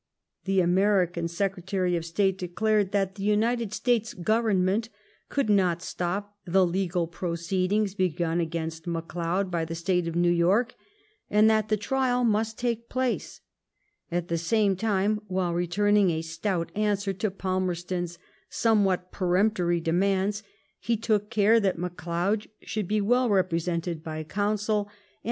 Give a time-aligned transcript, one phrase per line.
[0.45, 4.89] The American Secretary of State declared that the United States Government
[5.29, 10.73] could not stop the legal proceedings begun against McLeod by the State of New York,
[11.29, 13.41] and that the trial must take place.
[14.11, 18.17] At the same time, while returning a stout answer to Palmerston's
[18.49, 20.41] somewhat peremptory demands,
[20.87, 24.61] be took care that McLeod should be well represented by counsel, and 90 LIFE OF
[24.63, 25.17] VISCOUNT PALMEBSTOJf.